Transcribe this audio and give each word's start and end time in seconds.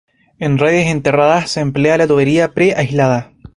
En 0.39 0.57
redes 0.57 0.87
enterradas 0.87 1.51
se 1.51 1.59
emplea 1.59 2.07
tubería 2.07 2.53
pre-aislada. 2.55 3.33